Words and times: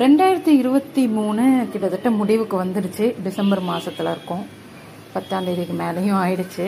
ரெண்டாயிரத்தி 0.00 0.52
இருபத்தி 0.60 1.02
மூணு 1.16 1.42
கிட்டத்தட்ட 1.72 2.08
முடிவுக்கு 2.16 2.56
வந்துடுச்சு. 2.62 3.06
டிசம்பர் 3.26 3.62
மாதத்தில் 3.68 4.10
இருக்கும். 4.14 4.42
பத்தாம் 5.12 5.46
தேதிக்கு 5.46 5.74
மேலேயும் 5.82 6.18
ஆயிடுச்சு. 6.22 6.66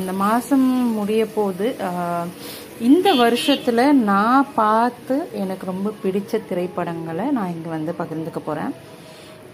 இந்த 0.00 0.12
மாதம் 0.24 0.66
முடிய 0.98 1.22
போது 1.36 1.66
இந்த 2.88 3.08
வருஷத்தில் 3.22 3.82
நான் 4.10 4.50
பார்த்து 4.60 5.16
எனக்கு 5.42 5.64
ரொம்ப 5.72 5.94
பிடிச்ச 6.02 6.42
திரைப்படங்களை 6.50 7.26
நான் 7.38 7.54
இங்கே 7.54 7.70
வந்து 7.76 7.94
பகிர்ந்துக்க 8.00 8.42
போகிறேன் 8.50 8.74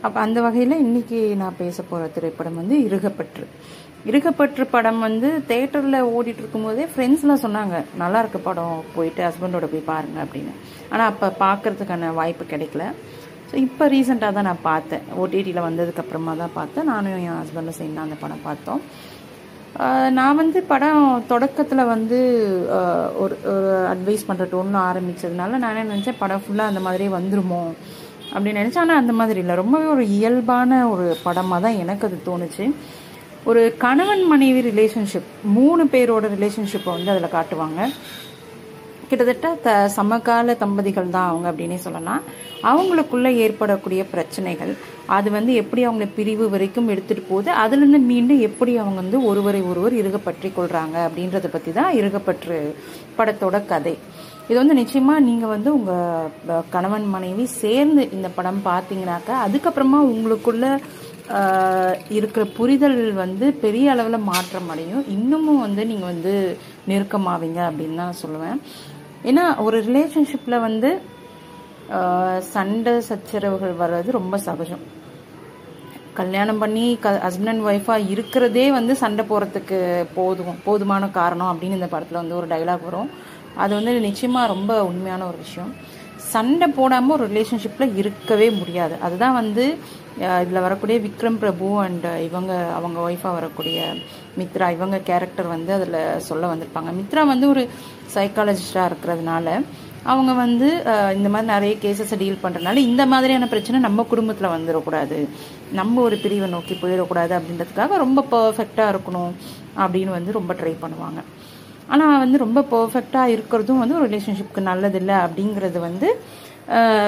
அப்போ 0.05 0.19
அந்த 0.25 0.39
வகையில் 0.47 0.83
இன்றைக்கி 0.85 1.19
நான் 1.43 1.59
பேச 1.63 1.83
போகிற 1.91 2.09
திரைப்படம் 2.17 2.59
வந்து 2.61 2.77
இருகப்பற்று. 2.87 3.45
இருகப்பற்று 4.11 4.65
படம் 4.75 5.01
வந்து 5.07 5.29
தேட்டரில் 5.51 5.99
ஓடிட்டு 6.17 6.43
இருக்கும்போதே 6.43 6.85
ஃப்ரெண்ட்ஸ்லாம் 6.93 7.43
சொன்னாங்க 7.45 7.77
நல்லா 8.03 8.19
இருக்க 8.23 8.39
படம் 8.49 8.85
போயிட்டு 8.97 9.23
ஹஸ்பண்டோட 9.27 9.69
போய் 9.73 9.89
பாருங்கள் 9.93 10.25
அப்படின்னு. 10.25 10.53
ஆனால் 10.93 11.09
அப்போ 11.13 11.29
பார்க்கறதுக்கான 11.45 12.13
வாய்ப்பு 12.21 12.47
கிடைக்கல. 12.53 12.85
ஸோ 13.51 13.55
இப்போ 13.67 13.85
ரீசெண்டாக 13.95 14.37
தான் 14.37 14.49
நான் 14.51 14.67
பார்த்தேன். 14.71 15.05
ஓடிடியில் 15.23 15.67
வந்ததுக்கப்புறமா 15.69 16.33
தான் 16.43 16.57
பார்த்தேன். 16.61 16.89
நானும் 16.93 17.19
என் 17.27 17.39
ஹஸ்பண்டும் 17.41 17.79
சேர்ந்து 17.81 18.07
அந்த 18.07 18.17
படம் 18.23 18.47
பார்த்தோம். 18.49 18.81
நான் 20.19 20.39
வந்து 20.41 20.59
படம் 20.73 21.05
தொடக்கத்தில் 21.31 21.91
வந்து 21.95 22.19
ஒரு 23.23 23.35
ஒரு 23.53 23.71
அட்வைஸ் 23.93 24.29
பண்ணுற 24.29 24.45
டோன்னு 24.53 24.79
ஆரம்பித்ததுனால 24.91 25.59
நான் 25.63 25.73
என்ன 25.73 25.93
நினச்சேன் 25.95 26.23
படம் 26.23 26.43
ஃபுல்லாக 26.45 26.73
அந்த 26.73 26.83
மாதிரியே 26.87 27.11
வந்துருமோ? 27.19 27.63
அப்படின்னு 28.37 28.63
நினச்சேன். 28.63 28.85
ஆனால் 28.85 29.01
அந்த 29.03 29.15
மாதிரி 29.21 29.41
இல்லை. 29.45 29.57
ரொம்பவே 29.63 29.89
ஒரு 29.95 30.05
இயல்பான 30.19 30.81
ஒரு 30.93 31.07
படமாக 31.27 31.61
தான் 31.67 31.81
எனக்கு 31.85 32.07
அது 32.09 32.19
தோணுச்சு. 32.29 32.67
ஒரு 33.51 33.61
கணவன் 33.83 34.23
மனைவி 34.31 34.61
ரிலேஷன்ஷிப் 34.71 35.29
மூணு 35.57 35.83
பேரோட 35.93 36.29
ரிலேஷன்ஷிப்பை 36.37 36.93
வந்து 36.97 37.13
அதில் 37.15 37.35
காட்டுவாங்க. 37.35 37.81
கிட்டத்தட்ட 39.11 39.49
த 39.65 39.73
சமகால 39.97 40.55
தம்பதிகள் 40.63 41.13
தான் 41.17 41.29
அவங்க 41.33 41.47
அப்படின்னே 41.51 41.77
சொல்லலாம். 41.85 42.23
அவங்களுக்குள்ளே 42.71 43.31
ஏற்படக்கூடிய 43.45 44.03
பிரச்சனைகள் 44.13 44.73
அது 45.17 45.29
வந்து 45.37 45.53
எப்படி 45.63 45.83
அவங்களை 45.89 46.09
பிரிவு 46.17 46.45
வரைக்கும் 46.55 46.91
எடுத்துகிட்டு 46.95 47.31
போகுது 47.31 47.51
அதுலேருந்து 47.63 48.01
மீண்டும் 48.11 48.43
எப்படி 48.49 48.73
அவங்க 48.83 48.99
வந்து 49.03 49.19
ஒருவரை 49.31 49.61
ஒருவர் 49.71 49.95
இருகப்பற்றி 50.01 50.49
கொள்கிறாங்க 50.57 50.97
அப்படின்றத 51.09 51.51
பற்றி 51.53 51.73
தான் 51.79 51.93
இறுகப்பற்று 52.01 52.59
படத்தோட 53.19 53.57
கதை. 53.73 53.95
இது 54.49 54.57
வந்து 54.61 54.79
நிச்சயமாக 54.81 55.25
நீங்கள் 55.29 55.53
வந்து 55.55 55.71
உங்கள் 55.79 56.63
கணவன் 56.75 57.07
மனைவி 57.15 57.45
சேர்ந்து 57.63 58.03
இந்த 58.17 58.29
படம் 58.37 58.61
பார்த்தீங்கன்னாக்கா 58.71 59.37
அதுக்கப்புறமா 59.47 60.01
உங்களுக்குள்ள 60.13 60.67
இருக்கிற 62.17 62.43
புரிதல் 62.59 63.01
வந்து 63.23 63.47
பெரிய 63.65 63.87
அளவில் 63.95 64.27
மாற்றம் 64.31 64.69
அடையும். 64.73 65.05
இன்னமும் 65.15 65.65
வந்து 65.65 65.83
நீங்கள் 65.91 66.11
வந்து 66.13 66.35
நெருக்கமாவீங்க 66.91 67.61
அப்படின்னு 67.69 68.01
தான் 68.03 68.21
சொல்லுவேன். 68.23 68.59
ஏன்னா 69.31 69.45
ஒரு 69.67 69.77
ரிலேஷன்ஷிப்பில் 69.89 70.65
வந்து 70.67 70.91
சண்டை 72.55 72.95
சச்சரவுகள் 73.09 73.75
வர்றது 73.83 74.19
ரொம்ப 74.21 74.37
சகஜம். 74.47 74.85
கல்யாணம் 76.21 76.61
பண்ணி 76.63 76.85
க 77.05 77.09
ஹஸ்பண்ட் 77.25 77.53
அண்ட் 77.53 77.67
ஒய்ஃபாக 77.71 78.09
இருக்கிறதே 78.13 78.67
வந்து 78.79 78.93
சண்டை 79.03 79.25
போகிறதுக்கு 79.31 79.79
போதும் 80.19 80.61
போதுமான 80.67 81.09
காரணம் 81.19 81.51
அப்படின்னு 81.53 81.79
இந்த 81.79 81.89
படத்தில் 81.95 82.23
வந்து 82.23 82.39
ஒரு 82.41 82.47
டைலாக் 82.53 82.87
வரும். 82.89 83.11
அது 83.63 83.73
வந்து 83.79 83.93
நிச்சயமாக 84.09 84.53
ரொம்ப 84.55 84.73
உண்மையான 84.91 85.27
ஒரு 85.31 85.39
விஷயம். 85.47 85.71
சண்டை 86.33 86.67
போடாமல் 86.79 87.15
ஒரு 87.17 87.25
ரிலேஷன்ஷிப்பில் 87.33 87.97
இருக்கவே 88.01 88.49
முடியாது. 88.61 88.95
அதுதான் 89.07 89.39
வந்து 89.43 89.65
இதில் 90.43 90.65
வரக்கூடிய 90.67 90.97
விக்ரம் 91.07 91.41
பிரபு 91.43 91.67
அண்ட் 91.87 92.07
இவங்க 92.29 92.53
அவங்க 92.77 92.99
ஒய்ஃபாக 93.07 93.33
வரக்கூடிய 93.39 93.81
மித்ரா 94.39 94.67
இவங்க 94.77 94.97
கேரக்டர் 95.09 95.49
வந்து 95.57 95.73
அதில் 95.79 95.99
சொல்ல 96.29 96.45
வந்திருப்பாங்க. 96.53 96.93
மித்ரா 97.01 97.23
வந்து 97.33 97.47
ஒரு 97.55 97.63
சைக்காலஜிஸ்டாக 98.15 98.89
இருக்கிறதுனால 98.91 99.59
அவங்க 100.13 100.33
வந்து 100.43 100.69
இந்த 101.19 101.29
மாதிரி 101.35 101.49
நிறைய 101.53 101.75
கேசஸை 101.85 102.17
டீல் 102.21 102.43
பண்ணுறதுனால 102.43 102.83
இந்த 102.91 103.03
மாதிரியான 103.13 103.47
பிரச்சனை 103.53 103.79
நம்ம 103.87 104.05
குடும்பத்தில் 104.11 104.55
வந்துடக்கூடாது. 104.57 105.19
நம்ம 105.79 106.01
ஒரு 106.09 106.17
பிரிவை 106.25 106.49
நோக்கி 106.57 106.75
போயிடக்கூடாது 106.83 107.33
அப்படின்றதுக்காக 107.39 107.97
ரொம்ப 108.05 108.25
பர்ஃபெக்டாக 108.35 108.93
இருக்கணும் 108.95 109.33
அப்படின்னு 109.85 110.13
வந்து 110.19 110.39
ரொம்ப 110.39 110.55
ட்ரை 110.61 110.75
பண்ணுவாங்க. 110.85 111.23
ஆனால் 111.87 112.19
வந்து 112.19 112.39
ரொம்ப 112.39 112.61
பர்ஃபெக்டாக 112.61 113.39
இருக்கிறதும் 113.39 113.79
வந்து 113.79 113.95
ஒரு 113.95 114.09
ரிலேஷன்ஷிப்க்கு 114.09 114.59
நல்லதில்லை 114.59 115.15
அப்படிங்கிறது 115.15 115.81
வந்து 115.81 116.21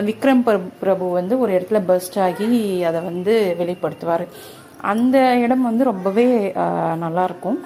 விக்ரம் 0.00 0.42
பிரபு- 0.46 0.72
பிரபு 0.80 1.10
வந்து 1.10 1.38
ஒரு 1.38 1.52
இடத்துல 1.52 1.82
பஸ்ட் 1.88 2.20
ஆகி 2.20 2.84
அதை 2.84 3.00
வந்து 3.00 3.56
வெளிப்படுத்துவார். 3.60 4.26
அந்த 4.80 5.36
இடம் 5.36 5.62
வந்து 5.62 5.84
ரொம்பவே 5.84 6.52
நல்லாயிருக்கும். 6.56 6.94
நல்லா 6.94 7.24
இருக்கும் 7.24 7.64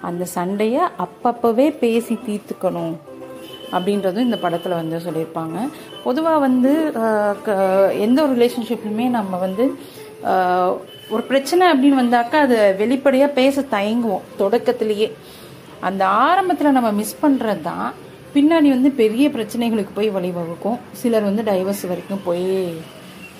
அந்த 0.00 0.24
சண்டையை 0.24 0.80
அப்பப்போவே 0.98 1.78
பேசி 1.78 2.18
தீர்த்துக்கணும் 2.26 2.96
அப்படின்றதும் 3.72 4.18
இந்த 4.18 4.36
படத்தில் 4.36 4.72
வந்து 4.72 4.98
சொல்லியிருப்பாங்க. 4.98 5.70
பொதுவாக 6.04 6.38
வந்து 6.38 6.92
க- 7.44 7.94
எந்த 7.94 8.22
ஒரு 8.22 8.36
ரிலேஷன்ஷிப்லையுமே 8.36 9.08
நம்ம 9.08 9.36
வந்து 9.36 9.74
ஒரு 11.14 11.22
பிரச்சனை 11.30 11.64
அப்படின்னு 11.72 12.02
வந்தாக்கா 12.02 12.38
அது 12.46 12.58
வெளிப்படையாக 12.82 13.36
பேச 13.40 13.64
தயங்குவோம் 13.76 14.26
தொடக்கத்திலேயே. 14.40 15.08
அந்த 15.88 16.02
ஆரம்பத்தில் 16.28 16.76
நம்ம 16.78 16.90
மிஸ் 17.00 17.20
பண்ணுறது 17.22 17.62
தான் 17.70 17.88
பின்னாடி 18.36 18.68
வந்து 18.74 18.90
பெரிய 19.02 19.26
பிரச்சனைகளுக்கு 19.34 19.92
போய் 19.98 20.08
வழிவகுக்கும் 20.16 20.78
சிலர் 21.00 21.28
வந்து 21.28 21.42
டைவர்ஸ் 21.50 21.84
வரைக்கும் 21.90 22.24
போய் 22.28 22.48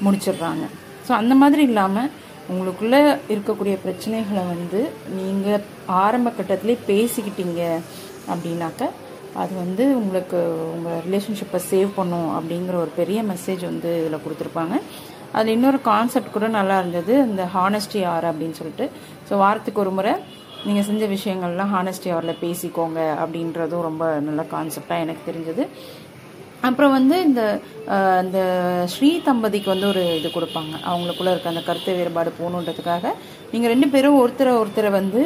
முடிச்சிடுறாங்க. 0.05 0.65
ஸோ 1.07 1.13
அந்த 1.21 1.35
மாதிரி 1.43 1.63
இல்லாமல் 1.71 2.11
உங்களுக்குள்ளே 2.53 3.01
இருக்கக்கூடிய 3.33 3.75
பிரச்சனைகளை 3.85 4.43
வந்து 4.55 4.81
நீங்கள் 5.19 5.65
ஆரம்ப 6.03 6.31
கட்டத்திலே 6.39 6.77
பேசிக்கிட்டீங்க 6.91 7.63
அப்படின்னாக்க 8.33 8.91
அது 9.43 9.53
வந்து 9.63 9.85
உங்களுக்கு 10.01 10.39
உங்கள் 10.75 11.01
ரிலேஷன்ஷிப்பை 11.07 11.61
சேவ் 11.71 11.91
பண்ணும் 11.97 12.29
அப்படிங்கிற 12.37 12.75
ஒரு 12.83 12.93
பெரிய 13.01 13.19
மெசேஜ் 13.31 13.63
வந்து 13.71 13.91
இதில் 14.01 14.23
கொடுத்துருப்பாங்க. 14.25 14.75
அதில் 15.39 15.55
இன்னொரு 15.57 15.81
கான்செப்ட் 15.91 16.35
கூட 16.37 16.49
நல்லா 16.59 16.77
இருந்தது 16.83 17.15
இந்த 17.31 17.45
ஹானஸ்டி 17.57 18.03
ஆர் 18.15 18.29
அப்படின்னு 18.31 18.59
சொல்லிட்டு. 18.61 18.87
ஸோ 19.29 19.35
வாரத்துக்கு 19.45 19.85
ஒரு 19.85 19.93
முறை 19.99 20.15
நீங்கள் 20.69 20.87
செஞ்ச 20.89 21.05
விஷயங்கள்லாம் 21.17 21.75
ஹானஸ்டி 21.77 22.11
அவரில் 22.15 22.41
பேசிக்கோங்க 22.45 23.01
அப்படின்றதும் 23.23 23.87
ரொம்ப 23.89 24.05
நல்ல 24.29 24.43
கான்செப்டாக 24.55 25.05
எனக்கு 25.05 25.29
தெரிஞ்சது. 25.31 25.65
அப்புறம் 26.69 26.93
வந்து 26.97 27.17
இந்த 27.29 27.43
இந்த 28.25 28.39
ஸ்ரீ 28.93 29.09
தம்பதிக்கு 29.27 29.69
வந்து 29.73 29.87
ஒரு 29.93 30.03
இது 30.19 30.29
கொடுப்பாங்க. 30.37 30.73
அவங்களுக்குள்ள 30.91 31.33
இருக்க 31.33 31.53
அந்த 31.53 31.63
கருத்து 31.67 31.97
வேறுபாடு 31.99 32.31
போகணுன்றதுக்காக 32.39 33.11
நீங்கள் 33.53 33.73
ரெண்டு 33.73 33.89
பேரும் 33.95 34.19
ஒருத்தரை 34.21 34.53
ஒருத்தரை 34.61 34.91
வந்து 35.01 35.21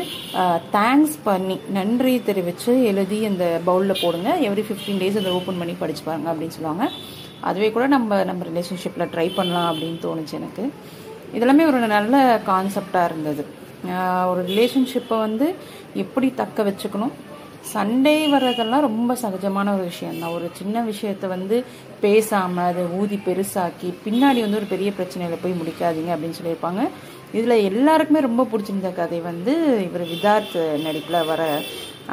தேங்க்ஸ் 0.76 1.16
பண்ணி 1.28 1.56
நன்றி 1.78 2.14
தெரிவித்து 2.30 2.74
எழுதி 2.92 3.20
அந்த 3.30 3.44
பவுலில் 3.68 4.00
போடுங்க. 4.02 4.30
எவ்ரி 4.48 4.64
ஃபிஃப்டீன் 4.68 5.00
டேஸ் 5.02 5.20
அதை 5.22 5.36
ஓப்பன் 5.38 5.60
பண்ணி 5.62 5.76
படிச்சு 5.84 6.04
பாருங்க 6.08 6.30
அப்படின்னு 6.32 6.56
சொல்லுவாங்க. 6.58 6.86
அதுவே 7.40 7.70
கூட 7.76 7.86
நம்ம 7.86 8.24
நம்ம 8.24 8.44
ரிலேஷன்ஷிப்பில் 8.44 9.10
ட்ரை 9.14 9.34
பண்ணலாம் 9.34 9.68
அப்படின்னு 9.74 9.98
தோணுச்சு 10.06 10.34
எனக்கு. 10.40 10.64
இதெல்லாமே 11.36 11.64
ஒரு 11.70 11.78
நல்ல 11.96 12.40
கான்செப்டாக 12.46 13.04
இருந்தது. 13.04 13.44
ஒரு 14.30 14.40
ரிலேஷன்ஷிப்பை 14.50 15.18
வந்து 15.26 15.48
எப்படி 15.94 16.28
தக்க 16.40 16.62
வச்சுக்கணும்? 16.68 17.14
சண்டே 17.74 18.14
வர்றதெல்லாம் 18.32 18.86
ரொம்ப 18.88 19.16
சகஜமான 19.22 19.72
ஒரு 19.74 19.84
விஷயந்தான் 19.92 20.34
ஒரு 20.36 20.46
சின்ன 20.58 20.84
விஷயத்த 20.90 21.26
வந்து 21.26 21.56
பேசாமல் 22.04 22.68
அதை 22.70 22.84
ஊதி 23.00 23.16
பெருசாக்கி 23.26 23.88
பின்னாடி 24.04 24.40
வந்து 24.44 24.60
ஒரு 24.60 24.68
பெரிய 24.74 24.90
பிரச்சனையில் 24.98 25.42
போய் 25.42 25.58
முடிக்காதீங்க 25.60 26.10
அப்படின்னு 26.14 26.40
சொல்லியிருப்பாங்க. 26.40 26.82
இதில் 27.38 27.64
எல்லாருக்குமே 27.70 28.20
ரொம்ப 28.28 28.46
பிடிச்சிருந்த 28.52 28.90
கதை 29.00 29.18
வந்து 29.20 29.54
இவர் 29.88 30.04
விதார்த் 30.12 30.58
நடிப்பில் 30.84 31.26
வர 31.32 31.42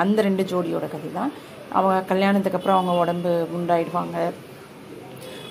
அந்த 0.03 0.21
ரெண்டு 0.21 0.43
ஜோடியோட 0.43 0.87
கதை 0.95 1.11
தான் 1.13 1.31
அவங்க 1.77 2.01
கல்யாணத்துக்கு 2.11 2.59
அப்புறம் 2.59 2.79
அவங்க 2.79 3.01
உடம்பு 3.03 3.47
குண்டாயிடுவாங்க. 3.53 4.17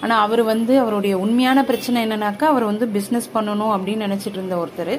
ஆனால் 0.04 0.22
அவர் 0.24 0.42
வந்து 0.52 0.72
அவருடைய 0.82 1.14
உண்மையான 1.24 1.58
பிரச்சனை 1.68 1.98
என்னன்னாக்கா 2.06 2.46
அவர் 2.52 2.70
வந்து 2.70 2.86
பிஸ்னஸ் 2.96 3.28
பண்ணணும் 3.36 3.72
அப்படின்னு 3.74 4.06
நினச்சிட்டு 4.06 4.38
இருந்த 4.38 4.56
ஒருத்தர். 4.62 4.94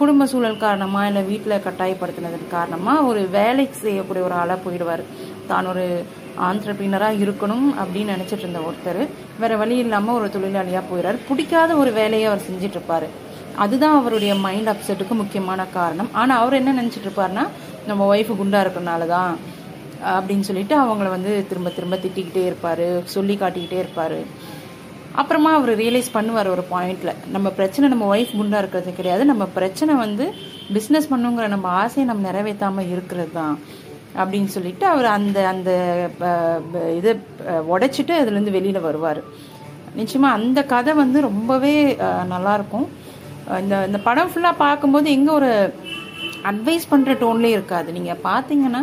குடும்ப 0.00 0.26
சூழல் 0.32 0.62
காரணமாக 0.64 1.08
இல்லை 1.10 1.22
வீட்டில் 1.30 1.64
கட்டாயப்படுத்தினதன் 1.64 2.52
காரணமாக 2.56 3.06
ஒரு 3.10 3.22
வேலைக்கு 3.38 3.78
செய்யக்கூடிய 3.86 4.24
ஒரு 4.28 4.36
ஆளாக 4.42 4.58
போயிடுவார். 4.66 5.04
தான் 5.50 5.70
ஒரு 5.72 5.84
ஆண்டர்பிரினராக 6.48 7.20
இருக்கணும் 7.24 7.66
அப்படின்னு 7.82 8.14
நினச்சிட்டு 8.14 8.44
இருந்த 8.46 8.62
ஒருத்தர். 8.68 9.02
வேற 9.42 9.52
வழி 9.62 9.76
இல்லாமல் 9.84 10.16
ஒரு 10.18 10.28
தொழிலாளியாக 10.34 10.84
போயிடுறார் 10.90 11.18
பிடிக்காத 11.28 11.70
ஒரு 11.82 11.92
வேலையை 12.00 12.26
அவர் 12.30 12.46
செஞ்சிட்டு 12.48 12.78
இருப்பார். 12.78 13.06
அதுதான் 13.64 13.98
அவருடைய 14.00 14.32
மைண்ட் 14.46 14.70
அப்செட்டுக்கு 14.72 15.14
முக்கியமான 15.22 15.60
காரணம். 15.78 16.10
ஆனால் 16.22 16.40
அவர் 16.42 16.58
என்ன 16.60 16.74
நினச்சிட்டு 16.80 17.08
இருப்பார்னா 17.08 17.44
நம்ம 17.90 18.06
ஒய்ஃபு 18.12 18.34
குண்டாக 18.38 18.64
இருக்கிறனால 18.64 19.06
தான் 19.16 19.32
அப்படின்னு 20.16 20.48
சொல்லிட்டு 20.48 20.74
அவங்கள 20.82 21.08
வந்து 21.14 21.32
திரும்ப 21.50 21.70
திரும்ப 21.76 21.96
திட்டிக்கிட்டே 22.04 22.44
இருப்பார் 22.50 22.86
சொல்லி 23.14 23.36
காட்டிக்கிட்டே 23.40 23.78
இருப்பார். 23.84 24.18
அப்புறமா 25.20 25.50
அவர் 25.58 25.72
ரியலைஸ் 25.82 26.14
பண்ணுவார் 26.16 26.48
ஒரு 26.54 26.64
பாயிண்டில் 26.72 27.18
நம்ம 27.34 27.48
பிரச்சனை 27.58 27.86
நம்ம 27.92 28.06
ஒய்ஃப் 28.14 28.32
முன்னாக 28.40 28.60
இருக்கிறது 28.62 28.92
கிடையாது 28.98 29.24
நம்ம 29.32 29.44
பிரச்சனை 29.58 29.92
வந்து 30.04 30.24
பிஸ்னஸ் 30.76 31.10
பண்ணுங்கிற 31.12 31.46
நம்ம 31.54 31.68
ஆசையை 31.82 32.04
நம்ம 32.08 32.24
நிறைவேற்றாமல் 32.30 32.90
இருக்கிறது 32.94 33.32
தான் 33.38 33.56
அப்படின்னு 34.20 34.50
சொல்லிட்டு 34.56 34.84
அவர் 34.92 35.08
அந்த 35.16 35.38
அந்த 35.48 35.70
இதை 36.98 37.12
உடைச்சிட்டு 37.74 38.14
அதுலேருந்து 38.20 38.56
வெளியில் 38.58 38.86
வருவார். 38.88 39.20
நிச்சயமாக 40.00 40.38
அந்த 40.38 40.60
கதை 40.74 40.92
வந்து 41.02 41.18
ரொம்பவே 41.30 41.74
நல்லாயிருக்கும் 42.34 42.86
இந்த 43.62 43.74
இந்த 43.88 43.98
படம் 44.08 44.30
ஃபுல்லாக 44.30 44.62
பார்க்கும்போது 44.64 45.08
எங்கே 45.16 45.32
ஒரு 45.32 45.50
அட்வைஸ் 46.50 46.90
பண்ணுற 46.92 47.12
டோன்லேயே 47.22 47.56
இருக்காது. 47.56 47.88
நீங்கள் 47.96 48.20
பார்த்தீங்கன்னா 48.28 48.82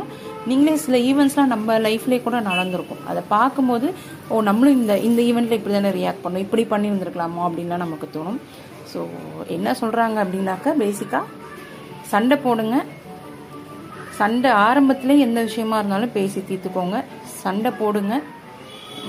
நீங்களே 0.50 0.76
சில 0.86 0.98
ஈவெண்ட்ஸ்லாம் 1.10 1.52
நம்ம 1.54 1.78
லைஃப்லேயே 1.86 2.22
கூட 2.26 2.38
நடந்திருக்கும். 2.50 3.04
அதை 3.12 3.22
பார்க்கும்போது 3.36 3.88
ஓ 4.32 4.42
நம்மளும் 4.50 4.78
இந்த 4.80 4.94
இந்த 5.08 5.20
ஈவெண்ட்டில் 5.30 5.60
இப்படி 5.60 5.76
தானே 5.78 5.92
ரியாக்ட் 6.00 6.24
பண்ணோம் 6.24 6.46
இப்படி 6.46 6.64
பண்ணி 6.74 6.90
வந்திருக்கலாமோ 6.94 7.44
அப்படின்லாம் 7.48 7.84
நமக்கு 7.86 8.10
தோணும். 8.16 8.40
ஸோ 8.92 9.00
என்ன 9.58 9.76
சொல்கிறாங்க 9.82 10.18
அப்படின்னாக்கா 10.24 10.74
பேசிக்காக 10.84 11.26
சண்டை 12.14 12.38
போடுங்க. 12.46 12.78
சண்டை 14.18 14.50
ஆரம்பத்தில் 14.66 15.22
எந்த 15.26 15.40
விஷயமா 15.50 15.78
இருந்தாலும் 15.82 16.16
பேசி 16.18 16.40
தீர்த்துக்கோங்க. 16.50 16.98
சண்டை 17.44 17.72
போடுங்க. 17.80 18.14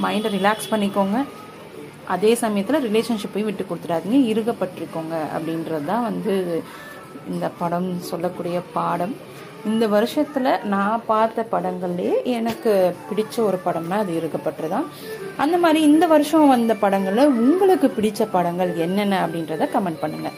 மைண்டை 0.04 0.28
ரிலாக்ஸ் 0.36 0.70
பண்ணிக்கோங்க. 0.70 1.18
அதே 2.14 2.30
சமயத்தில் 2.44 2.84
ரிலேஷன்ஷிப்பையும் 2.86 3.48
விட்டு 3.48 3.64
கொடுத்துடாதீங்க. 3.68 4.18
இருகப்பட்டிருக்கோங்க 4.30 5.14
அப்படின்றது 5.34 5.86
தான் 5.92 6.06
வந்து 6.08 6.32
இந்த 7.28 7.48
படம் 7.58 7.88
சொல்லக்கூடிய 8.00 8.62
பாடம். 8.72 9.14
இந்த 9.64 9.86
வருஷத்தில் 9.86 10.48
நான் 10.64 11.04
பார்த்த 11.06 11.46
படங்கள்லேயே 11.52 12.16
எனக்கு 12.38 12.72
பிடிச்ச 13.08 13.36
ஒரு 13.40 13.58
படம்னா 13.64 13.98
அது 13.98 14.12
இருக்கப்பட்டு 14.20 14.68
தான் 14.68 14.88
அந்த 15.36 15.56
மாதிரி 15.58 15.82
இந்த 15.82 16.06
வருஷம் 16.06 16.48
வந்த 16.48 16.74
படங்களில் 16.74 17.32
உங்களுக்கு 17.38 17.88
பிடிச்ச 17.88 18.26
படங்கள் 18.30 18.72
என்னென்ன 18.76 19.20
அப்படின்றத 19.26 19.68
கமெண்ட் 19.74 20.02
பண்ணுங்கள் 20.02 20.36